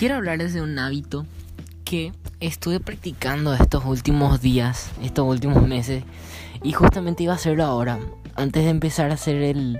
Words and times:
quiero 0.00 0.14
hablarles 0.14 0.54
de 0.54 0.62
un 0.62 0.78
hábito 0.78 1.26
que 1.84 2.14
estuve 2.40 2.80
practicando 2.80 3.52
estos 3.52 3.84
últimos 3.84 4.40
días, 4.40 4.90
estos 5.02 5.28
últimos 5.28 5.68
meses, 5.68 6.04
y 6.62 6.72
justamente 6.72 7.24
iba 7.24 7.34
a 7.34 7.36
hacerlo 7.36 7.64
ahora. 7.64 7.98
Antes 8.34 8.64
de 8.64 8.70
empezar 8.70 9.10
a 9.10 9.14
hacer 9.14 9.42
el, 9.42 9.78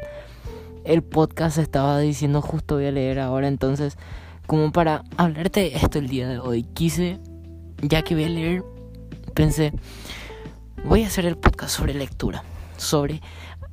el 0.84 1.02
podcast, 1.02 1.56
estaba 1.56 1.98
diciendo 2.00 2.42
justo 2.42 2.74
voy 2.74 2.84
a 2.84 2.90
leer 2.90 3.18
ahora, 3.18 3.48
entonces, 3.48 3.96
como 4.46 4.72
para 4.72 5.04
hablarte 5.16 5.60
de 5.60 5.76
esto 5.76 5.98
el 5.98 6.08
día 6.08 6.28
de 6.28 6.38
hoy, 6.38 6.64
quise, 6.64 7.18
ya 7.80 8.02
que 8.02 8.14
voy 8.14 8.24
a 8.24 8.28
leer, 8.28 8.62
pensé, 9.32 9.72
voy 10.84 11.04
a 11.04 11.06
hacer 11.06 11.24
el 11.24 11.38
podcast 11.38 11.74
sobre 11.74 11.94
lectura, 11.94 12.44
sobre 12.76 13.22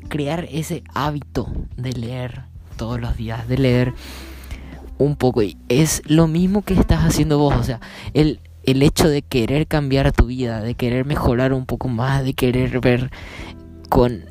crear 0.08 0.48
ese 0.50 0.82
hábito 0.94 1.52
de 1.76 1.92
leer 1.92 2.44
todos 2.78 3.02
los 3.02 3.18
días, 3.18 3.50
de 3.50 3.58
leer 3.58 3.94
un 4.98 5.16
poco. 5.16 5.44
Y 5.44 5.58
es 5.70 6.02
lo 6.06 6.28
mismo 6.28 6.62
que 6.62 6.74
estás 6.74 7.04
haciendo 7.04 7.38
vos. 7.38 7.56
O 7.56 7.64
sea, 7.64 7.80
el, 8.14 8.40
el 8.64 8.84
hecho 8.84 9.10
de 9.10 9.22
querer 9.22 9.68
cambiar 9.68 10.12
tu 10.12 10.26
vida, 10.26 10.62
de 10.62 10.76
querer 10.76 11.06
mejorar 11.06 11.54
un 11.54 11.66
poco 11.66 11.88
más, 11.88 12.24
de 12.24 12.34
querer 12.34 12.80
ver 12.80 13.12
con 13.90 14.26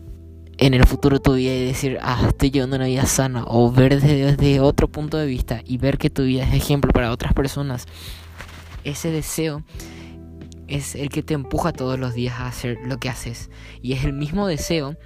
en 0.59 0.75
el 0.75 0.87
futuro 0.87 1.21
tu 1.21 1.35
vida 1.35 1.55
y 1.55 1.67
decir, 1.67 1.99
ah, 2.01 2.25
estoy 2.29 2.51
llevando 2.51 2.77
una 2.77 2.87
vida 2.87 3.05
sana, 3.05 3.45
o 3.47 3.71
ver 3.71 4.01
desde, 4.01 4.37
desde 4.37 4.61
otro 4.61 4.89
punto 4.89 5.19
de 5.19 5.27
vista 5.27 5.61
y 5.67 5.77
ver 5.77 5.99
que 5.99 6.09
tu 6.09 6.23
vida 6.23 6.45
es 6.45 6.55
ejemplo 6.55 6.93
para 6.93 7.13
otras 7.13 7.35
personas, 7.35 7.87
ese 8.85 9.11
deseo 9.11 9.63
es 10.69 10.95
el 10.95 11.11
que 11.11 11.23
te 11.23 11.35
empuja 11.35 11.73
todos 11.73 11.99
los 11.99 12.15
días 12.15 12.41
a 12.41 12.47
hacer 12.47 12.79
lo 12.85 12.99
que 12.99 13.09
haces. 13.09 13.51
Y 13.83 13.93
es 13.93 14.05
el 14.05 14.13
mismo 14.13 14.47
deseo 14.47 14.97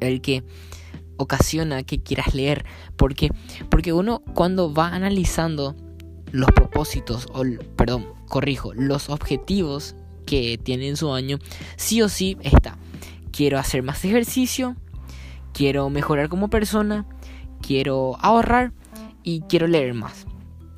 el 0.00 0.20
que 0.20 0.42
ocasiona 1.22 1.82
que 1.82 2.02
quieras 2.02 2.34
leer. 2.34 2.64
Porque, 2.96 3.30
porque 3.70 3.92
uno 3.92 4.22
cuando 4.34 4.72
va 4.72 4.88
analizando 4.88 5.76
los 6.30 6.50
propósitos, 6.52 7.26
o 7.32 7.44
perdón, 7.76 8.06
corrijo, 8.28 8.72
los 8.74 9.10
objetivos 9.10 9.94
que 10.26 10.58
tiene 10.62 10.88
en 10.88 10.96
su 10.96 11.12
año, 11.12 11.38
sí 11.76 12.02
o 12.02 12.08
sí 12.08 12.36
está. 12.42 12.78
Quiero 13.30 13.58
hacer 13.58 13.82
más 13.82 14.04
ejercicio, 14.04 14.76
quiero 15.52 15.88
mejorar 15.90 16.28
como 16.28 16.48
persona, 16.48 17.06
quiero 17.60 18.16
ahorrar 18.20 18.72
y 19.22 19.42
quiero 19.42 19.66
leer 19.66 19.94
más. 19.94 20.26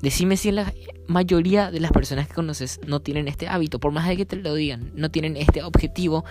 Decime 0.03 0.37
si 0.37 0.51
la 0.51 0.73
mayoría 1.07 1.71
de 1.71 1.81
las 1.81 1.93
personas 1.93 2.29
que 2.29 2.35
conoces 2.35 2.81
no 2.87 3.01
tienen 3.01 3.29
este 3.29 3.49
hábito, 3.49 3.81
por 3.81 3.93
más 3.93 4.09
de 4.09 4.17
que 4.17 4.27
te 4.27 4.37
lo 4.37 4.55
digan, 4.55 4.93
no 4.95 5.11
tienen 5.11 5.37
este 5.37 5.63
objetivo 5.63 6.25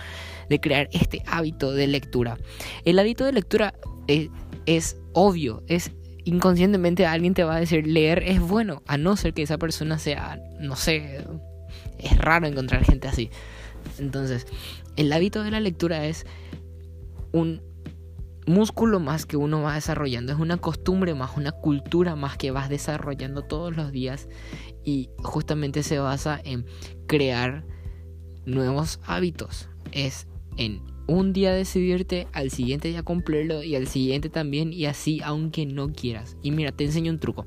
de 0.48 0.60
crear 0.60 0.88
este 0.92 1.22
hábito 1.26 1.72
de 1.72 1.86
lectura. 1.86 2.38
El 2.84 2.98
hábito 2.98 3.24
de 3.24 3.32
lectura 3.32 3.74
es, 4.06 4.96
obvio, 5.12 5.62
es 5.66 5.92
inconscientemente 6.24 7.06
alguien 7.06 7.34
te 7.34 7.44
va 7.44 7.56
a 7.56 7.60
decir 7.60 7.86
leer 7.86 8.22
es 8.22 8.40
bueno, 8.40 8.82
a 8.86 8.96
no 8.96 9.16
ser 9.16 9.34
que 9.34 9.42
esa 9.42 9.58
persona 9.58 9.98
sea, 9.98 10.40
no 10.58 10.76
sé, 10.76 11.24
es 11.98 12.18
raro 12.18 12.46
encontrar 12.46 12.84
gente 12.84 13.08
así. 13.08 13.30
Entonces, 13.98 14.46
el 14.96 15.12
hábito 15.12 15.42
de 15.42 15.50
la 15.50 15.60
lectura 15.60 16.06
es 16.06 16.26
un 17.32 17.60
músculo 18.46 19.00
más 19.00 19.26
que 19.26 19.36
uno 19.36 19.62
va 19.62 19.74
desarrollando, 19.74 20.32
es 20.32 20.38
una 20.38 20.56
costumbre 20.58 21.14
más, 21.14 21.36
una 21.36 21.52
cultura 21.52 22.14
más 22.16 22.36
que 22.36 22.50
vas 22.50 22.68
desarrollando 22.68 23.42
todos 23.42 23.76
los 23.76 23.90
días 23.90 24.28
y 24.84 25.10
justamente 25.18 25.82
se 25.82 25.98
basa 25.98 26.40
en 26.44 26.66
crear 27.06 27.64
nuevos 28.44 29.00
hábitos. 29.06 29.68
Es 29.92 30.26
en 30.56 30.82
un 31.06 31.32
día 31.32 31.52
decidirte, 31.52 32.26
al 32.32 32.50
siguiente 32.50 32.88
día 32.88 33.02
cumplirlo 33.02 33.62
y 33.62 33.76
al 33.76 33.86
siguiente 33.86 34.30
también 34.30 34.72
y 34.72 34.86
así 34.86 35.20
aunque 35.22 35.66
no 35.66 35.92
quieras. 35.92 36.36
Y 36.42 36.50
mira, 36.50 36.72
te 36.72 36.84
enseño 36.84 37.12
un 37.12 37.18
truco. 37.18 37.46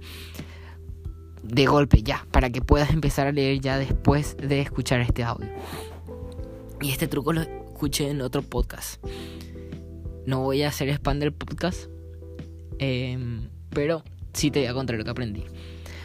De 1.44 1.66
golpe 1.66 2.04
ya, 2.04 2.26
para 2.32 2.50
que 2.50 2.62
puedas 2.62 2.92
empezar 2.92 3.28
a 3.28 3.32
leer 3.32 3.60
ya 3.60 3.78
después 3.78 4.38
de 4.38 4.62
escuchar 4.62 5.02
este 5.02 5.24
audio. 5.24 5.50
Y 6.82 6.92
este 6.92 7.08
truco 7.08 7.34
lo 7.34 7.42
escuché 7.42 8.10
en 8.10 8.22
otro 8.22 8.42
podcast. 8.42 9.04
No 10.26 10.42
voy 10.42 10.64
a 10.64 10.68
hacer 10.68 10.90
spam 10.90 11.20
del 11.20 11.32
podcast, 11.32 11.90
em, 12.80 13.50
pero 13.70 14.04
sí 14.34 14.52
te 14.52 14.60
voy 14.60 14.68
a 14.68 14.74
contar 14.74 14.98
lo 14.98 15.04
que 15.04 15.10
aprendí. 15.10 15.44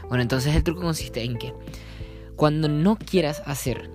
Bueno, 0.08 0.22
entonces 0.22 0.54
el 0.54 0.62
truco 0.62 0.80
consiste 0.80 1.22
en 1.22 1.36
que 1.36 1.52
cuando 2.36 2.68
no 2.68 2.96
quieras 2.96 3.42
hacer 3.46 3.90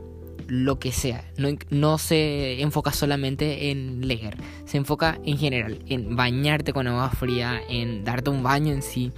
lo 0.47 0.79
que 0.79 0.91
sea. 0.91 1.23
No, 1.69 1.97
se 1.97 2.61
enfoca 2.61 2.91
solamente 2.91 3.71
en 3.71 4.07
leer, 4.07 4.37
se 4.65 4.77
enfoca 4.77 5.19
en 5.23 5.37
general, 5.37 5.79
en 5.87 6.15
bañarte 6.15 6.73
con 6.73 6.87
agua 6.87 7.09
fría, 7.09 7.61
en 7.69 8.03
darte 8.03 8.29
un 8.29 8.43
baño 8.43 8.73
en 8.73 8.81
sí, 8.81 9.11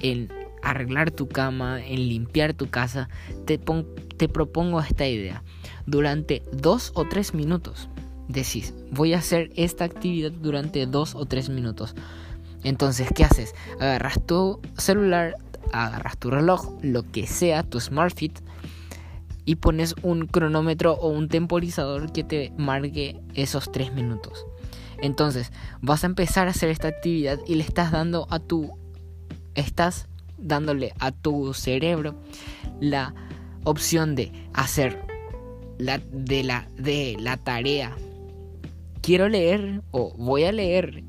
en 0.00 0.32
arreglar 0.62 1.10
tu 1.10 1.28
cama, 1.28 1.84
en 1.84 2.08
limpiar 2.08 2.54
tu 2.54 2.68
casa. 2.68 3.08
Te, 3.44 3.58
te 4.16 4.28
propongo 4.28 4.80
esta 4.80 5.06
idea. 5.06 5.42
Durante 5.86 6.42
dos 6.52 6.92
o 6.94 7.06
tres 7.06 7.34
minutos, 7.34 7.88
decís, 8.28 8.74
voy 8.90 9.14
a 9.14 9.18
hacer 9.18 9.50
esta 9.56 9.84
actividad 9.84 10.32
durante 10.32 10.86
dos 10.86 11.14
o 11.14 11.26
tres 11.26 11.48
minutos. 11.48 11.94
Entonces, 12.64 13.08
¿qué 13.14 13.24
haces? 13.24 13.54
Agarras 13.80 14.24
tu 14.24 14.60
celular, 14.78 15.34
agarras 15.72 16.16
tu 16.18 16.30
reloj, 16.30 16.78
lo 16.82 17.02
que 17.10 17.26
sea, 17.26 17.64
tu 17.64 17.80
Smart 17.80 18.16
Fit 18.16 18.38
y 19.44 19.56
pones 19.56 19.94
un 20.02 20.26
cronómetro 20.26 20.94
o 20.94 21.08
un 21.08 21.28
temporizador 21.28 22.12
que 22.12 22.24
te 22.24 22.52
marque 22.56 23.20
esos 23.34 23.72
3 23.72 23.92
minutos. 23.92 24.46
Entonces, 25.00 25.52
vas 25.80 26.04
a 26.04 26.06
empezar 26.06 26.46
a 26.46 26.50
hacer 26.50 26.70
esta 26.70 26.88
actividad 26.88 27.38
y 27.46 27.56
le 27.56 27.64
estás 27.64 27.90
dando 27.90 28.26
a 28.30 28.38
tu 28.38 28.78
estás 29.54 30.08
dándole 30.38 30.92
a 30.98 31.12
tu 31.12 31.54
cerebro 31.54 32.14
la 32.80 33.14
opción 33.64 34.14
de 34.14 34.32
hacer 34.54 35.04
la 35.78 35.98
de 35.98 36.44
la 36.44 36.68
de 36.76 37.16
la 37.18 37.36
tarea. 37.36 37.96
Quiero 39.00 39.28
leer 39.28 39.82
o 39.90 40.14
voy 40.16 40.44
a 40.44 40.52
leer 40.52 41.04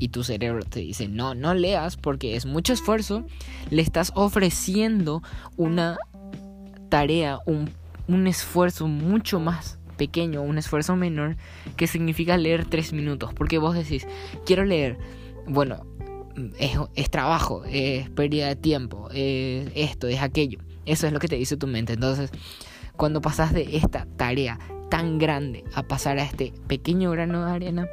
y 0.00 0.08
tu 0.08 0.24
cerebro 0.24 0.64
te 0.64 0.80
dice, 0.80 1.08
"No, 1.08 1.34
no 1.34 1.54
leas 1.54 1.96
porque 1.96 2.36
es 2.36 2.46
mucho 2.46 2.72
esfuerzo." 2.72 3.24
Le 3.70 3.82
estás 3.82 4.12
ofreciendo 4.14 5.22
una 5.56 5.98
tarea, 6.88 7.38
un, 7.46 7.70
un 8.06 8.26
esfuerzo 8.26 8.86
mucho 8.88 9.40
más 9.40 9.78
pequeño, 9.96 10.42
un 10.42 10.58
esfuerzo 10.58 10.96
menor, 10.96 11.36
que 11.76 11.86
significa 11.86 12.36
leer 12.36 12.64
tres 12.64 12.92
minutos. 12.92 13.34
Porque 13.34 13.58
vos 13.58 13.74
decís, 13.74 14.06
quiero 14.46 14.64
leer, 14.64 14.98
bueno, 15.46 15.84
es, 16.58 16.78
es 16.94 17.10
trabajo, 17.10 17.64
es 17.64 18.08
pérdida 18.10 18.48
de 18.48 18.56
tiempo, 18.56 19.08
es 19.12 19.70
esto, 19.74 20.06
es 20.06 20.20
aquello. 20.20 20.60
Eso 20.86 21.06
es 21.06 21.12
lo 21.12 21.18
que 21.18 21.28
te 21.28 21.36
dice 21.36 21.56
tu 21.56 21.66
mente. 21.66 21.92
Entonces, 21.94 22.30
cuando 22.96 23.20
pasas 23.20 23.52
de 23.52 23.76
esta 23.76 24.06
tarea 24.16 24.58
tan 24.90 25.18
grande 25.18 25.64
a 25.74 25.82
pasar 25.82 26.18
a 26.18 26.22
este 26.22 26.54
pequeño 26.66 27.10
grano 27.10 27.44
de 27.44 27.52
arena, 27.52 27.88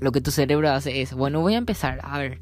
lo 0.00 0.12
que 0.12 0.20
tu 0.20 0.30
cerebro 0.30 0.70
hace 0.70 1.02
es, 1.02 1.14
bueno, 1.14 1.40
voy 1.40 1.54
a 1.54 1.58
empezar 1.58 2.00
a 2.02 2.18
ver, 2.18 2.40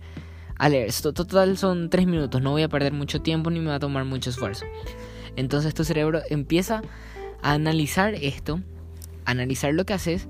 a 0.57 0.69
leer. 0.69 0.89
Esto 0.89 1.13
total 1.13 1.57
son 1.57 1.91
tres 1.91 2.07
minutos, 2.07 2.43
no 2.43 2.51
voy 2.51 2.63
a 2.63 2.69
perder 2.69 2.93
mucho 2.93 3.21
tiempo 3.21 3.51
ni 3.51 3.61
me 3.61 3.69
va 3.69 3.77
a 3.77 3.81
tomar 3.81 4.05
mucho 4.05 4.31
esfuerzo. 4.31 4.65
Entonces 5.37 5.75
tu 5.75 5.85
cerebro 5.85 6.21
empieza 6.31 6.83
a 7.43 7.53
analizar 7.53 8.15
esto, 8.15 8.61
analizar 9.25 9.75
lo 9.75 9.85
que 9.85 9.95
haces 9.95 10.29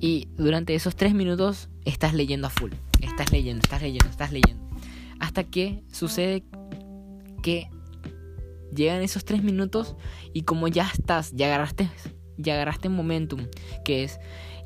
y 0.00 0.28
durante 0.36 0.74
esos 0.74 0.96
tres 0.96 1.14
minutos 1.14 1.68
estás 1.84 2.14
leyendo 2.14 2.48
a 2.48 2.50
full. 2.50 2.72
Estás 3.00 3.32
leyendo, 3.32 3.62
estás 3.62 3.82
leyendo, 3.82 4.08
estás 4.08 4.32
leyendo. 4.32 4.68
Hasta 5.18 5.44
que 5.44 5.82
sucede 5.92 6.44
que 7.42 7.68
llegan 8.74 9.02
esos 9.02 9.24
tres 9.24 9.42
minutos 9.42 9.96
y 10.32 10.42
como 10.42 10.68
ya 10.68 10.90
estás, 10.92 11.32
ya 11.32 11.46
agarraste, 11.46 11.88
ya 12.36 12.54
agarraste 12.54 12.88
momentum, 12.88 13.46
que 13.84 14.04
es 14.04 14.18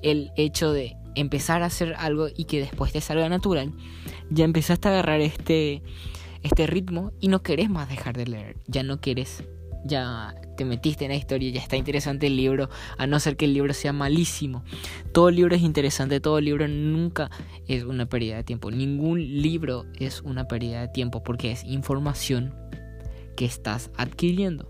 el 0.02 0.30
hecho 0.36 0.72
de 0.72 0.96
empezar 1.14 1.62
a 1.62 1.66
hacer 1.66 1.94
algo 1.98 2.28
y 2.34 2.44
que 2.44 2.60
después 2.60 2.92
te 2.92 3.00
salga 3.00 3.28
natural, 3.28 3.72
ya 4.30 4.44
empezaste 4.44 4.88
a 4.88 4.92
agarrar 4.92 5.20
este, 5.20 5.82
este 6.42 6.66
ritmo 6.66 7.12
y 7.20 7.28
no 7.28 7.42
querés 7.42 7.70
más 7.70 7.88
dejar 7.88 8.16
de 8.16 8.26
leer, 8.26 8.56
ya 8.66 8.82
no 8.82 9.00
quieres 9.00 9.44
ya 9.84 10.34
te 10.56 10.64
metiste 10.64 11.04
en 11.04 11.10
la 11.10 11.16
historia, 11.16 11.50
ya 11.50 11.60
está 11.60 11.76
interesante 11.76 12.26
el 12.26 12.36
libro, 12.36 12.68
a 12.98 13.06
no 13.06 13.20
ser 13.20 13.36
que 13.36 13.44
el 13.44 13.54
libro 13.54 13.72
sea 13.74 13.92
malísimo. 13.92 14.64
Todo 15.12 15.30
libro 15.30 15.54
es 15.54 15.62
interesante, 15.62 16.20
todo 16.20 16.40
libro 16.40 16.66
nunca 16.68 17.30
es 17.66 17.84
una 17.84 18.06
pérdida 18.06 18.36
de 18.36 18.44
tiempo. 18.44 18.70
Ningún 18.70 19.42
libro 19.42 19.86
es 19.98 20.22
una 20.22 20.46
pérdida 20.46 20.80
de 20.80 20.88
tiempo 20.88 21.22
porque 21.22 21.52
es 21.52 21.64
información 21.64 22.54
que 23.36 23.44
estás 23.44 23.90
adquiriendo. 23.96 24.68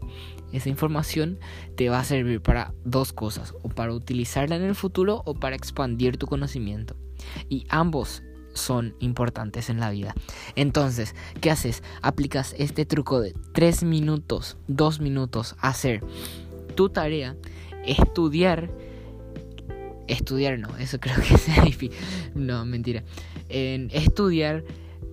Esa 0.53 0.69
información 0.69 1.39
te 1.77 1.89
va 1.89 1.99
a 1.99 2.05
servir 2.05 2.41
para 2.41 2.73
dos 2.85 3.13
cosas, 3.13 3.55
o 3.63 3.69
para 3.69 3.93
utilizarla 3.93 4.57
en 4.57 4.63
el 4.63 4.75
futuro 4.75 5.23
o 5.25 5.35
para 5.35 5.57
expandir 5.57 6.17
tu 6.17 6.27
conocimiento. 6.27 6.97
Y 7.49 7.67
ambos 7.69 8.23
son 8.55 8.95
importantes 9.01 9.69
en 9.69 9.81
la 9.81 9.91
vida. 9.91 10.15
Entonces, 10.57 11.15
¿qué 11.41 11.51
haces? 11.51 11.83
Aplicas 12.03 12.55
este 12.59 12.87
truco 12.87 13.21
de 13.21 13.35
3 13.53 13.85
minutos, 13.85 14.57
2 14.69 15.01
minutos, 15.01 15.57
hacer 15.61 16.01
tu 16.75 16.89
tarea, 16.89 17.37
estudiar. 17.85 18.71
Estudiar 20.07 20.59
no, 20.59 20.77
eso 20.79 20.99
creo 21.01 21.17
que 21.17 21.35
es 21.35 21.65
difícil. 21.65 21.93
No, 22.35 22.65
mentira. 22.65 23.05
En 23.49 23.91
estudiar, 23.93 24.65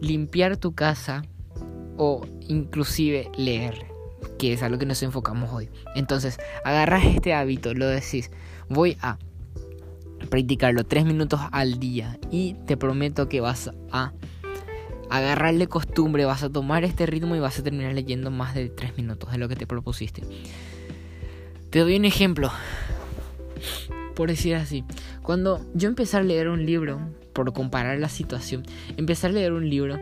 limpiar 0.02 0.58
tu 0.58 0.74
casa, 0.74 1.24
o 2.04 2.26
inclusive 2.48 3.30
leer, 3.38 3.86
que 4.40 4.54
es 4.54 4.64
a 4.64 4.70
lo 4.70 4.80
que 4.80 4.88
nos 4.88 5.04
enfocamos 5.04 5.52
hoy. 5.52 5.70
Entonces, 5.96 6.40
agarras 6.64 7.06
este 7.06 7.34
hábito, 7.34 7.76
lo 7.76 7.88
decís, 7.88 8.32
voy 8.70 8.98
a 9.02 9.20
practicarlo 10.32 10.86
tres 10.86 11.06
minutos 11.06 11.42
al 11.52 11.78
día 11.78 12.18
y 12.32 12.56
te 12.66 12.78
prometo 12.78 13.30
que 13.30 13.42
vas 13.42 13.72
a 13.92 14.14
agarrarle 15.10 15.68
costumbre, 15.68 16.24
vas 16.24 16.42
a 16.42 16.50
tomar 16.50 16.86
este 16.86 17.06
ritmo 17.06 17.36
y 17.36 17.40
vas 17.40 17.60
a 17.60 17.64
terminar 17.64 17.94
leyendo 17.94 18.32
más 18.32 18.56
de 18.56 18.70
tres 18.70 18.96
minutos 18.98 19.30
de 19.32 19.38
lo 19.38 19.50
que 19.50 19.58
te 19.58 19.68
propusiste. 19.68 20.24
Te 21.70 21.80
doy 21.80 21.98
un 21.98 22.06
ejemplo, 22.06 22.50
por 24.16 24.30
decir 24.30 24.56
así. 24.56 24.86
Cuando 25.22 25.66
yo 25.74 25.90
empecé 25.90 26.16
a 26.16 26.24
leer 26.24 26.48
un 26.48 26.66
libro, 26.66 27.00
por 27.34 27.52
comparar 27.52 28.00
la 28.00 28.10
situación, 28.10 28.64
empecé 28.96 29.28
a 29.28 29.32
leer 29.32 29.52
un 29.52 29.70
libro. 29.70 30.00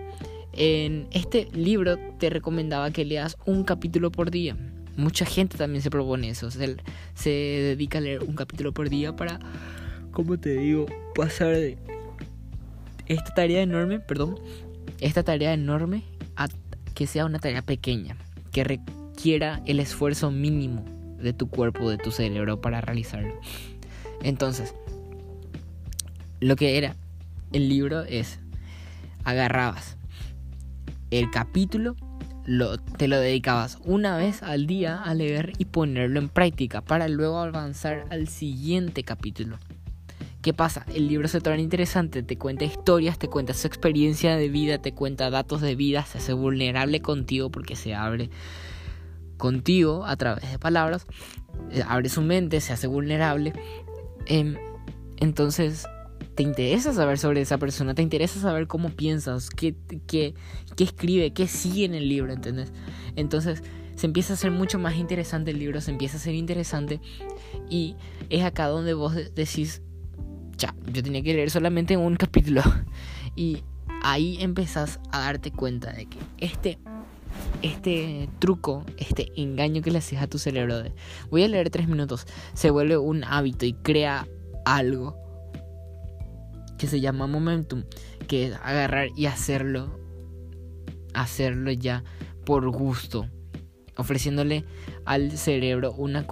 En 0.54 1.08
este 1.12 1.48
libro 1.54 1.98
te 2.20 2.30
recomendaba 2.30 2.92
que 2.92 3.04
leas 3.04 3.36
un 3.46 3.64
capítulo 3.64 4.12
por 4.12 4.30
día. 4.30 4.56
Mucha 4.96 5.26
gente 5.26 5.58
también 5.58 5.82
se 5.82 5.90
propone 5.90 6.30
eso. 6.30 6.52
Se, 6.52 6.78
se 7.16 7.30
dedica 7.30 7.98
a 7.98 8.02
leer 8.02 8.24
un 8.24 8.36
capítulo 8.36 8.74
por 8.74 8.90
día 8.90 9.16
para, 9.16 9.40
como 10.12 10.40
te 10.40 10.56
digo, 10.58 10.86
pasar 11.16 11.50
de 11.50 11.78
esta 13.08 13.34
tarea 13.34 13.62
enorme, 13.62 14.00
perdón, 14.00 14.40
esta 15.02 15.24
tarea 15.24 15.54
enorme 15.54 16.04
a 16.36 16.48
que 16.94 17.08
sea 17.08 17.26
una 17.26 17.40
tarea 17.40 17.62
pequeña, 17.62 18.16
que 18.52 18.64
requiera 18.64 19.62
el 19.66 19.80
esfuerzo 19.80 20.32
mínimo 20.32 20.86
de 21.18 21.34
tu 21.34 21.50
cuerpo, 21.50 21.90
de 21.90 21.98
tu 21.98 22.12
cerebro 22.12 22.62
para 22.62 22.82
realizarlo. 22.82 23.34
Entonces, 24.22 24.76
lo 26.40 26.56
que 26.56 26.78
era 26.78 26.96
el 27.52 27.70
libro 27.70 28.04
es, 28.04 28.40
agarrabas 29.24 29.98
el 31.12 31.32
capítulo, 31.32 31.96
lo, 32.46 32.78
te 32.78 33.08
lo 33.08 33.20
dedicabas 33.20 33.78
una 33.84 34.18
vez 34.18 34.44
al 34.44 34.68
día 34.68 35.02
a 35.02 35.14
leer 35.14 35.54
y 35.58 35.66
ponerlo 35.66 36.20
en 36.20 36.30
práctica 36.30 36.82
para 36.82 37.08
luego 37.08 37.40
avanzar 37.40 38.06
al 38.10 38.28
siguiente 38.28 39.04
capítulo. 39.04 39.58
¿Qué 40.42 40.54
pasa? 40.54 40.86
El 40.94 41.10
libro 41.10 41.28
se 41.28 41.42
torna 41.42 41.60
interesante, 41.60 42.24
te 42.24 42.38
cuenta 42.38 42.64
historias, 42.64 43.20
te 43.20 43.28
cuenta 43.28 43.54
su 43.54 43.68
experiencia 43.68 44.38
de 44.38 44.48
vida, 44.48 44.78
te 44.78 44.94
cuenta 44.94 45.30
datos 45.30 45.60
de 45.60 45.76
vida, 45.76 46.06
se 46.06 46.20
hace 46.20 46.32
vulnerable 46.32 47.02
contigo 47.02 47.50
porque 47.50 47.76
se 47.76 47.94
abre 47.94 48.30
contigo 49.38 50.06
a 50.06 50.16
través 50.16 50.50
de 50.50 50.58
palabras, 50.58 51.06
eh, 51.72 51.84
abre 51.86 52.08
su 52.08 52.22
mente, 52.22 52.62
se 52.62 52.72
hace 52.72 52.88
vulnerable. 52.88 53.52
Em, 54.28 54.56
entonces, 55.18 55.86
te 56.36 56.44
interesa 56.44 56.94
saber 56.94 57.18
sobre 57.18 57.42
esa 57.42 57.58
persona, 57.58 57.94
te 57.94 58.02
interesa 58.02 58.40
saber 58.40 58.68
cómo 58.68 58.92
piensas, 58.92 59.50
qué, 59.50 59.76
qué, 60.08 60.36
qué 60.78 60.84
escribe, 60.86 61.34
qué 61.34 61.48
sigue 61.48 61.84
en 61.84 61.96
el 61.96 62.08
libro, 62.08 62.32
¿entendés? 62.32 62.72
Entonces, 63.18 63.62
se 63.96 64.06
empieza 64.06 64.32
a 64.32 64.36
hacer 64.36 64.52
mucho 64.52 64.80
más 64.80 64.96
interesante 64.96 65.52
el 65.52 65.60
libro, 65.60 65.82
se 65.82 65.92
empieza 65.92 66.16
a 66.16 66.22
ser 66.22 66.34
interesante 66.34 67.02
y 67.70 67.98
es 68.30 68.46
acá 68.46 68.68
donde 68.68 68.94
vos 68.94 69.14
decís, 69.36 69.82
yo 70.92 71.04
tenía 71.04 71.22
que 71.22 71.34
leer 71.34 71.50
solamente 71.50 71.98
un 71.98 72.16
capítulo. 72.16 72.62
Y 73.36 73.64
ahí 74.04 74.38
empezás 74.42 75.00
a 75.12 75.20
darte 75.20 75.52
cuenta 75.52 75.92
de 75.92 76.08
que 76.08 76.18
este, 76.40 76.80
este 77.62 78.30
truco, 78.40 78.84
este 78.98 79.32
engaño 79.36 79.82
que 79.82 79.92
le 79.92 80.00
haces 80.00 80.20
a 80.20 80.28
tu 80.28 80.40
cerebro 80.40 80.82
de 80.82 80.94
voy 81.30 81.44
a 81.44 81.48
leer 81.48 81.70
tres 81.70 81.88
minutos, 81.88 82.26
se 82.54 82.70
vuelve 82.70 82.98
un 82.98 83.24
hábito 83.24 83.66
y 83.66 83.74
crea 83.74 84.28
algo 84.66 85.16
que 86.78 86.88
se 86.88 87.02
llama 87.02 87.28
momentum, 87.28 87.84
que 88.28 88.48
es 88.48 88.56
agarrar 88.64 89.10
y 89.16 89.26
hacerlo, 89.26 90.00
hacerlo 91.14 91.72
ya 91.72 92.04
por 92.46 92.70
gusto, 92.70 93.28
ofreciéndole 93.98 94.66
al 95.06 95.32
cerebro 95.38 95.92
una, 95.92 96.26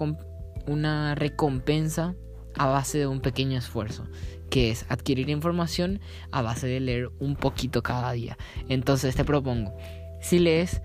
una 0.66 1.14
recompensa 1.14 2.14
a 2.58 2.66
base 2.66 2.98
de 2.98 3.06
un 3.06 3.20
pequeño 3.20 3.58
esfuerzo, 3.58 4.06
que 4.50 4.70
es 4.70 4.84
adquirir 4.88 5.30
información 5.30 6.00
a 6.30 6.42
base 6.42 6.66
de 6.66 6.80
leer 6.80 7.10
un 7.18 7.36
poquito 7.36 7.82
cada 7.82 8.12
día. 8.12 8.36
Entonces 8.68 9.14
te 9.14 9.24
propongo, 9.24 9.74
si 10.20 10.38
lees 10.38 10.82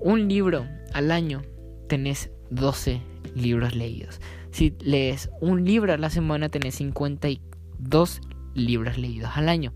un 0.00 0.28
libro 0.28 0.66
al 0.94 1.10
año, 1.10 1.42
tenés 1.88 2.30
12 2.50 3.02
libros 3.34 3.74
leídos. 3.74 4.20
Si 4.50 4.74
lees 4.80 5.30
un 5.40 5.64
libro 5.64 5.92
a 5.92 5.98
la 5.98 6.10
semana, 6.10 6.48
tenés 6.48 6.76
52 6.76 8.20
libros 8.54 8.96
leídos 8.96 9.30
al 9.34 9.48
año. 9.48 9.72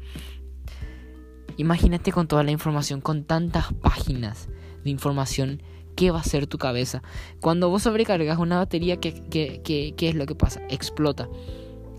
Imagínate 1.57 2.13
con 2.13 2.27
toda 2.27 2.43
la 2.43 2.53
información, 2.53 3.01
con 3.01 3.25
tantas 3.25 3.73
páginas 3.75 4.49
de 4.83 4.91
información 4.91 5.63
qué 5.97 6.11
va 6.11 6.21
a 6.21 6.25
ser 6.25 6.47
tu 6.47 6.59
cabeza. 6.59 7.03
Cuando 7.41 7.69
vos 7.69 7.83
sobrecargas 7.83 8.39
una 8.39 8.59
batería, 8.59 8.99
¿qué, 8.99 9.13
qué, 9.31 9.95
es 9.99 10.15
lo 10.15 10.27
que 10.27 10.35
pasa? 10.35 10.63
Explota, 10.69 11.29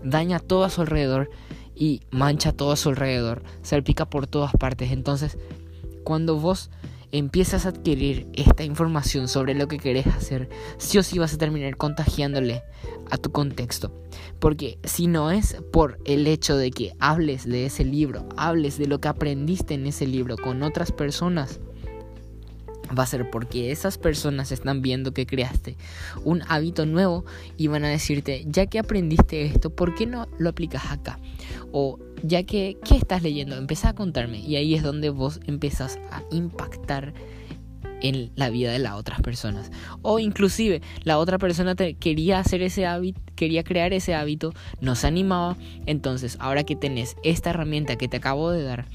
daña 0.02 0.38
todo 0.40 0.64
a 0.64 0.70
su 0.70 0.80
alrededor 0.80 1.30
y 1.74 2.02
mancha 2.10 2.52
todo 2.52 2.72
a 2.72 2.76
su 2.76 2.90
alrededor, 2.90 3.42
salpica 3.62 4.08
por 4.08 4.26
todas 4.26 4.52
partes. 4.52 4.92
Entonces, 4.92 5.38
cuando 6.04 6.36
vos 6.36 6.70
empiezas 7.12 7.66
a 7.66 7.70
adquirir 7.70 8.26
esta 8.32 8.64
información 8.64 9.28
sobre 9.28 9.54
lo 9.54 9.68
que 9.68 9.78
querés 9.78 10.06
hacer, 10.06 10.48
sí 10.78 10.98
o 10.98 11.02
sí 11.02 11.18
vas 11.18 11.34
a 11.34 11.38
terminar 11.38 11.76
contagiándole 11.76 12.62
a 13.10 13.18
tu 13.18 13.30
contexto. 13.30 13.92
Porque 14.40 14.78
si 14.82 15.06
no 15.06 15.30
es 15.30 15.56
por 15.72 15.98
el 16.04 16.26
hecho 16.26 16.56
de 16.56 16.70
que 16.70 16.94
hables 16.98 17.46
de 17.46 17.66
ese 17.66 17.84
libro, 17.84 18.28
hables 18.36 18.78
de 18.78 18.86
lo 18.86 19.00
que 19.00 19.08
aprendiste 19.08 19.74
en 19.74 19.86
ese 19.86 20.06
libro 20.06 20.36
con 20.36 20.62
otras 20.62 20.90
personas, 20.90 21.60
va 22.96 23.04
a 23.04 23.06
ser 23.06 23.30
porque 23.30 23.70
esas 23.70 23.98
personas 23.98 24.52
están 24.52 24.82
viendo 24.82 25.12
que 25.12 25.26
creaste 25.26 25.76
un 26.24 26.42
hábito 26.48 26.86
nuevo 26.86 27.24
y 27.56 27.68
van 27.68 27.84
a 27.84 27.88
decirte, 27.88 28.44
ya 28.46 28.66
que 28.66 28.78
aprendiste 28.78 29.44
esto, 29.44 29.70
¿por 29.70 29.94
qué 29.94 30.06
no 30.06 30.28
lo 30.38 30.50
aplicas 30.50 30.90
acá? 30.90 31.18
O 31.72 31.98
ya 32.22 32.42
que, 32.44 32.78
¿qué 32.84 32.96
estás 32.96 33.22
leyendo? 33.22 33.56
Empieza 33.56 33.90
a 33.90 33.94
contarme 33.94 34.38
y 34.38 34.56
ahí 34.56 34.74
es 34.74 34.82
donde 34.82 35.10
vos 35.10 35.40
empezás 35.46 35.98
a 36.10 36.22
impactar 36.30 37.14
en 38.02 38.32
la 38.34 38.50
vida 38.50 38.72
de 38.72 38.78
las 38.78 38.94
otras 38.94 39.20
personas. 39.20 39.70
O 40.02 40.18
inclusive 40.18 40.82
la 41.04 41.18
otra 41.18 41.38
persona 41.38 41.74
te 41.74 41.94
quería 41.94 42.40
hacer 42.40 42.62
ese 42.62 42.84
hábito, 42.84 43.20
quería 43.36 43.64
crear 43.64 43.92
ese 43.92 44.14
hábito, 44.14 44.52
no 44.80 44.94
se 44.94 45.06
animaba. 45.06 45.56
Entonces, 45.86 46.36
ahora 46.40 46.64
que 46.64 46.76
tenés 46.76 47.16
esta 47.22 47.50
herramienta 47.50 47.96
que 47.96 48.08
te 48.08 48.18
acabo 48.18 48.50
de 48.50 48.64
dar 48.64 48.86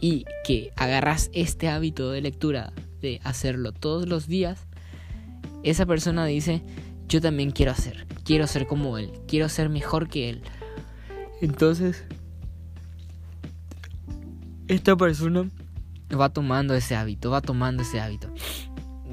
y 0.00 0.24
que 0.44 0.70
agarras 0.76 1.30
este 1.34 1.68
hábito 1.68 2.10
de 2.10 2.22
lectura 2.22 2.72
de 3.02 3.20
hacerlo 3.24 3.72
todos 3.72 4.08
los 4.08 4.26
días, 4.26 4.66
esa 5.62 5.84
persona 5.84 6.24
dice, 6.24 6.62
yo 7.08 7.20
también 7.20 7.50
quiero 7.50 7.72
hacer, 7.72 8.06
quiero 8.24 8.46
ser 8.46 8.66
como 8.66 8.96
él, 8.96 9.12
quiero 9.28 9.48
ser 9.48 9.68
mejor 9.68 10.08
que 10.08 10.30
él. 10.30 10.42
Entonces, 11.42 12.04
esta 14.68 14.96
persona 14.96 15.50
va 16.18 16.30
tomando 16.30 16.74
ese 16.74 16.94
hábito, 16.96 17.30
va 17.30 17.42
tomando 17.42 17.82
ese 17.82 18.00
hábito. 18.00 18.32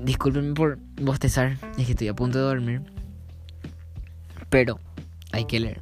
Discúlpenme 0.04 0.54
por 0.54 0.80
bostezar, 1.02 1.58
es 1.78 1.86
que 1.86 1.92
estoy 1.92 2.08
a 2.08 2.16
punto 2.16 2.38
de 2.38 2.46
dormir. 2.46 2.82
Pero 4.50 4.80
hay 5.32 5.46
que 5.46 5.60
leer. 5.60 5.82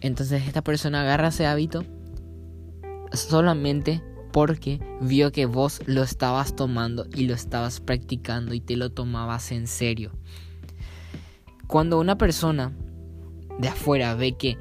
Entonces 0.00 0.46
esta 0.46 0.62
persona 0.62 1.02
agarra 1.02 1.28
ese 1.28 1.46
hábito 1.46 1.84
solamente 3.12 4.02
porque 4.32 4.80
vio 5.00 5.30
que 5.30 5.46
vos 5.46 5.80
lo 5.86 6.02
estabas 6.02 6.56
tomando 6.56 7.06
y 7.14 7.26
lo 7.26 7.34
estabas 7.34 7.80
practicando 7.80 8.54
y 8.54 8.60
te 8.60 8.76
lo 8.76 8.90
tomabas 8.90 9.52
en 9.52 9.66
serio. 9.66 10.12
Cuando 11.66 12.00
una 12.00 12.16
persona 12.18 12.72
de 13.58 13.68
afuera 13.68 14.14
ve 14.14 14.32
que 14.32 14.58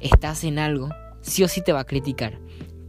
estás 0.00 0.44
en 0.44 0.58
algo, 0.58 0.90
sí 1.20 1.44
o 1.44 1.48
sí 1.48 1.62
te 1.62 1.72
va 1.72 1.80
a 1.80 1.86
criticar. 1.86 2.40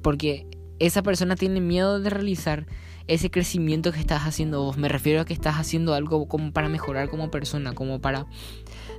Porque 0.02 0.48
esa 0.80 1.04
persona 1.04 1.36
tiene 1.36 1.62
miedo 1.62 2.00
de 2.00 2.10
realizar 2.10 2.66
ese 3.08 3.30
crecimiento 3.30 3.92
que 3.92 4.00
estás 4.00 4.24
haciendo 4.24 4.64
vos. 4.64 4.78
Me 4.78 4.90
refiero 4.90 5.22
a 5.22 5.26
que 5.26 5.34
estás 5.34 5.56
haciendo 5.56 5.94
algo 5.94 6.28
como 6.28 6.52
para 6.52 6.70
mejorar 6.70 7.10
como 7.10 7.32
persona, 7.32 7.74
como 7.74 8.00
para 8.00 8.26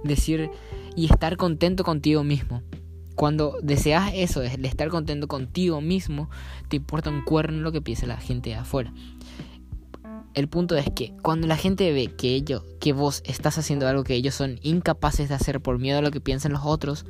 decir 0.02 0.50
y 0.96 1.06
estar 1.06 1.36
contento 1.36 1.84
contigo 1.84 2.22
mismo. 2.22 2.62
Cuando 3.14 3.58
deseas 3.62 4.12
eso, 4.14 4.42
el 4.42 4.64
estar 4.64 4.88
contento 4.88 5.28
contigo 5.28 5.80
mismo, 5.80 6.28
te 6.68 6.76
importa 6.76 7.10
un 7.10 7.22
cuerno 7.22 7.62
lo 7.62 7.70
que 7.70 7.80
piense 7.80 8.06
la 8.06 8.16
gente 8.16 8.50
de 8.50 8.56
afuera. 8.56 8.92
El 10.34 10.48
punto 10.48 10.76
es 10.76 10.90
que 10.90 11.14
cuando 11.22 11.46
la 11.46 11.56
gente 11.56 11.92
ve 11.92 12.08
que 12.08 12.34
ellos, 12.34 12.64
que 12.80 12.92
vos 12.92 13.22
estás 13.24 13.56
haciendo 13.56 13.86
algo 13.86 14.02
que 14.02 14.14
ellos 14.14 14.34
son 14.34 14.58
incapaces 14.62 15.28
de 15.28 15.36
hacer 15.36 15.60
por 15.60 15.78
miedo 15.78 15.98
a 15.98 16.02
lo 16.02 16.10
que 16.10 16.20
piensen 16.20 16.52
los 16.52 16.62
otros, 16.64 17.06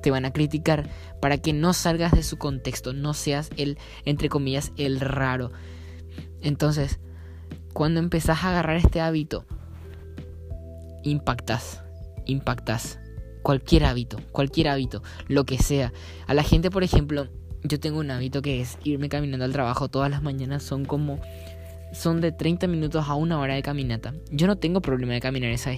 te 0.00 0.12
van 0.12 0.24
a 0.24 0.32
criticar 0.32 0.88
para 1.20 1.38
que 1.38 1.52
no 1.52 1.72
salgas 1.72 2.12
de 2.12 2.22
su 2.22 2.38
contexto, 2.38 2.92
no 2.92 3.14
seas 3.14 3.50
el, 3.56 3.78
entre 4.04 4.28
comillas, 4.28 4.70
el 4.76 5.00
raro. 5.00 5.50
Entonces, 6.40 7.00
cuando 7.72 7.98
empezás 7.98 8.44
a 8.44 8.50
agarrar 8.50 8.76
este 8.76 9.00
hábito, 9.00 9.44
impactas, 11.02 11.82
impactas 12.26 13.00
cualquier 13.46 13.84
hábito, 13.84 14.18
cualquier 14.32 14.66
hábito, 14.66 15.04
lo 15.28 15.44
que 15.44 15.56
sea. 15.56 15.92
A 16.26 16.34
la 16.34 16.42
gente, 16.42 16.68
por 16.68 16.82
ejemplo, 16.82 17.28
yo 17.62 17.78
tengo 17.78 18.00
un 18.00 18.10
hábito 18.10 18.42
que 18.42 18.60
es 18.60 18.76
irme 18.82 19.08
caminando 19.08 19.44
al 19.44 19.52
trabajo 19.52 19.86
todas 19.88 20.10
las 20.10 20.20
mañanas, 20.20 20.64
son 20.64 20.84
como 20.84 21.20
son 21.92 22.20
de 22.20 22.32
30 22.32 22.66
minutos 22.66 23.04
a 23.06 23.14
una 23.14 23.38
hora 23.38 23.54
de 23.54 23.62
caminata. 23.62 24.14
Yo 24.32 24.48
no 24.48 24.56
tengo 24.56 24.82
problema 24.82 25.12
de 25.12 25.20
caminar 25.20 25.52
esa, 25.52 25.70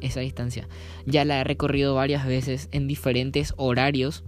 esa 0.00 0.20
distancia. 0.20 0.66
Ya 1.04 1.26
la 1.26 1.42
he 1.42 1.44
recorrido 1.44 1.94
varias 1.94 2.26
veces 2.26 2.70
en 2.72 2.88
diferentes 2.88 3.52
horarios. 3.58 4.24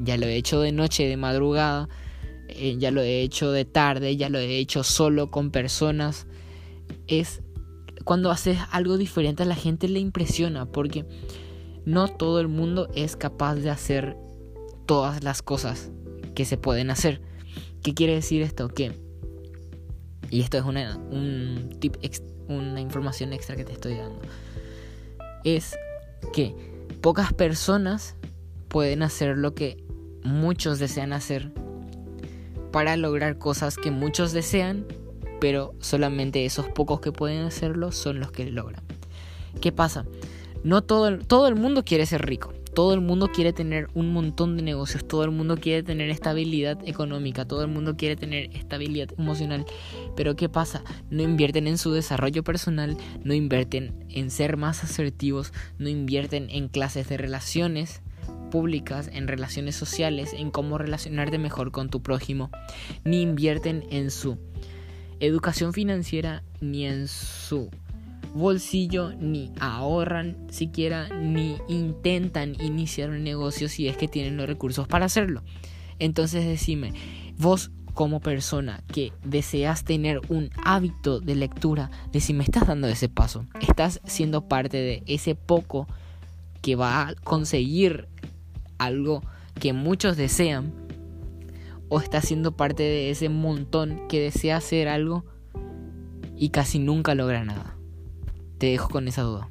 Ya 0.00 0.16
lo 0.16 0.26
he 0.26 0.34
hecho 0.34 0.60
de 0.60 0.72
noche, 0.72 1.06
de 1.06 1.16
madrugada. 1.16 1.88
Eh, 2.48 2.78
ya 2.80 2.90
lo 2.90 3.00
he 3.00 3.22
hecho 3.22 3.52
de 3.52 3.64
tarde. 3.64 4.16
Ya 4.16 4.28
lo 4.28 4.40
he 4.40 4.58
hecho 4.58 4.82
solo 4.82 5.30
con 5.30 5.52
personas. 5.52 6.26
Es 7.06 7.42
cuando 8.02 8.32
haces 8.32 8.58
algo 8.72 8.98
diferente 8.98 9.44
a 9.44 9.46
la 9.46 9.54
gente 9.54 9.86
le 9.86 10.00
impresiona 10.00 10.66
porque 10.66 11.06
no 11.88 12.06
todo 12.06 12.38
el 12.38 12.48
mundo 12.48 12.90
es 12.94 13.16
capaz 13.16 13.54
de 13.54 13.70
hacer 13.70 14.14
todas 14.84 15.24
las 15.24 15.40
cosas 15.40 15.90
que 16.34 16.44
se 16.44 16.58
pueden 16.58 16.90
hacer. 16.90 17.22
¿Qué 17.82 17.94
quiere 17.94 18.14
decir 18.14 18.42
esto? 18.42 18.68
Que 18.68 18.92
y 20.30 20.42
esto 20.42 20.58
es 20.58 20.64
una, 20.64 20.98
un 20.98 21.70
tip 21.80 21.96
una 22.48 22.82
información 22.82 23.32
extra 23.32 23.56
que 23.56 23.64
te 23.64 23.72
estoy 23.72 23.94
dando. 23.96 24.20
Es 25.44 25.78
que 26.34 26.54
pocas 27.00 27.32
personas 27.32 28.16
pueden 28.68 29.02
hacer 29.02 29.38
lo 29.38 29.54
que 29.54 29.82
muchos 30.22 30.78
desean 30.78 31.14
hacer 31.14 31.52
para 32.70 32.98
lograr 32.98 33.38
cosas 33.38 33.78
que 33.78 33.90
muchos 33.90 34.32
desean, 34.32 34.84
pero 35.40 35.74
solamente 35.80 36.44
esos 36.44 36.68
pocos 36.68 37.00
que 37.00 37.12
pueden 37.12 37.46
hacerlo 37.46 37.92
son 37.92 38.20
los 38.20 38.30
que 38.30 38.50
logran. 38.50 38.84
¿Qué 39.62 39.72
pasa? 39.72 40.04
No 40.64 40.82
todo 40.82 41.18
todo 41.18 41.48
el 41.48 41.54
mundo 41.54 41.84
quiere 41.84 42.06
ser 42.06 42.26
rico. 42.26 42.52
Todo 42.74 42.94
el 42.94 43.00
mundo 43.00 43.28
quiere 43.28 43.52
tener 43.52 43.88
un 43.94 44.12
montón 44.12 44.56
de 44.56 44.62
negocios, 44.62 45.06
todo 45.06 45.24
el 45.24 45.32
mundo 45.32 45.56
quiere 45.56 45.82
tener 45.82 46.10
estabilidad 46.10 46.78
económica, 46.86 47.44
todo 47.44 47.62
el 47.62 47.68
mundo 47.68 47.96
quiere 47.96 48.14
tener 48.14 48.54
estabilidad 48.54 49.08
emocional. 49.18 49.64
Pero 50.14 50.36
¿qué 50.36 50.48
pasa? 50.48 50.84
No 51.10 51.22
invierten 51.22 51.66
en 51.66 51.76
su 51.76 51.90
desarrollo 51.90 52.44
personal, 52.44 52.96
no 53.24 53.34
invierten 53.34 54.06
en 54.10 54.30
ser 54.30 54.56
más 54.56 54.84
asertivos, 54.84 55.52
no 55.78 55.88
invierten 55.88 56.50
en 56.50 56.68
clases 56.68 57.08
de 57.08 57.16
relaciones 57.16 58.00
públicas, 58.52 59.10
en 59.12 59.28
relaciones 59.28 59.74
sociales, 59.74 60.32
en 60.32 60.50
cómo 60.50 60.78
relacionarte 60.78 61.38
mejor 61.38 61.72
con 61.72 61.90
tu 61.90 62.02
prójimo, 62.02 62.50
ni 63.04 63.22
invierten 63.22 63.84
en 63.90 64.10
su 64.10 64.38
educación 65.20 65.72
financiera 65.72 66.44
ni 66.60 66.86
en 66.86 67.08
su 67.08 67.70
bolsillo, 68.34 69.12
ni 69.12 69.52
ahorran 69.60 70.36
siquiera, 70.50 71.08
ni 71.08 71.56
intentan 71.68 72.54
iniciar 72.60 73.10
un 73.10 73.24
negocio 73.24 73.68
si 73.68 73.88
es 73.88 73.96
que 73.96 74.08
tienen 74.08 74.36
los 74.36 74.46
recursos 74.46 74.86
para 74.86 75.06
hacerlo. 75.06 75.42
Entonces 75.98 76.46
decime, 76.46 76.92
vos 77.38 77.70
como 77.94 78.20
persona 78.20 78.82
que 78.92 79.12
deseas 79.24 79.84
tener 79.84 80.20
un 80.28 80.50
hábito 80.64 81.18
de 81.18 81.34
lectura, 81.34 81.90
decime, 82.12 82.44
estás 82.44 82.68
dando 82.68 82.86
ese 82.86 83.08
paso, 83.08 83.44
estás 83.60 84.00
siendo 84.04 84.46
parte 84.46 84.76
de 84.76 85.02
ese 85.06 85.34
poco 85.34 85.88
que 86.62 86.76
va 86.76 87.08
a 87.08 87.14
conseguir 87.14 88.06
algo 88.78 89.22
que 89.58 89.72
muchos 89.72 90.16
desean, 90.16 90.72
o 91.88 92.00
estás 92.00 92.26
siendo 92.26 92.56
parte 92.56 92.82
de 92.82 93.10
ese 93.10 93.28
montón 93.28 94.06
que 94.08 94.20
desea 94.20 94.58
hacer 94.58 94.88
algo 94.88 95.24
y 96.36 96.50
casi 96.50 96.78
nunca 96.78 97.14
logra 97.14 97.44
nada. 97.44 97.77
Te 98.58 98.66
dejo 98.66 98.88
con 98.88 99.06
esa 99.06 99.22
duda. 99.22 99.48